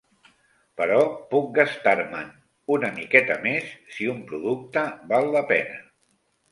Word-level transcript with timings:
Però 0.79 1.01
puc 1.33 1.51
gastar-me'n 1.59 2.33
una 2.77 2.91
miqueta 2.99 3.39
més, 3.47 3.71
si 3.99 4.13
un 4.17 4.27
producte 4.35 4.89
val 5.15 5.35
la 5.39 5.49
pena. 5.55 5.81